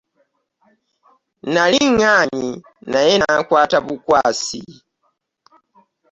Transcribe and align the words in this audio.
Nnali 1.45 1.79
ŋŋaanyi 1.93 2.49
naye 2.91 3.13
n'ankwata 3.19 3.77
bukwasi. 3.87 4.61